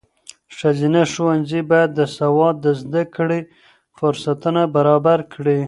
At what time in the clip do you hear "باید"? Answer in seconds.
1.71-1.91